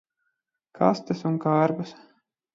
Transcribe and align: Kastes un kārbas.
Kastes 0.79 1.21
un 1.33 1.39
kārbas. 1.45 1.95